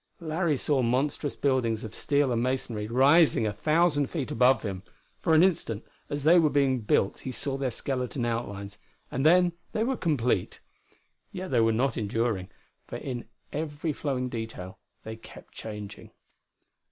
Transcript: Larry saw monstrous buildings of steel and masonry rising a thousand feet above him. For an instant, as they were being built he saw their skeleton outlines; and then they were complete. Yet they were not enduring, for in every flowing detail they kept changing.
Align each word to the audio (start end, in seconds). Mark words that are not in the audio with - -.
Larry 0.19 0.57
saw 0.57 0.81
monstrous 0.81 1.35
buildings 1.35 1.83
of 1.83 1.93
steel 1.93 2.31
and 2.31 2.41
masonry 2.41 2.87
rising 2.87 3.45
a 3.45 3.53
thousand 3.53 4.07
feet 4.07 4.31
above 4.31 4.63
him. 4.63 4.81
For 5.19 5.35
an 5.35 5.43
instant, 5.43 5.83
as 6.09 6.23
they 6.23 6.39
were 6.39 6.49
being 6.49 6.79
built 6.79 7.19
he 7.19 7.31
saw 7.31 7.55
their 7.55 7.69
skeleton 7.69 8.25
outlines; 8.25 8.79
and 9.11 9.23
then 9.23 9.53
they 9.73 9.83
were 9.83 9.95
complete. 9.95 10.59
Yet 11.31 11.51
they 11.51 11.59
were 11.61 11.71
not 11.71 11.97
enduring, 11.97 12.49
for 12.87 12.95
in 12.97 13.25
every 13.53 13.93
flowing 13.93 14.27
detail 14.27 14.79
they 15.03 15.17
kept 15.17 15.53
changing. 15.53 16.09